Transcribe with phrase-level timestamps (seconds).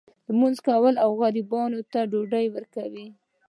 [0.27, 3.05] لمونځ کول او غریبانو ته ډوډۍ ورکول.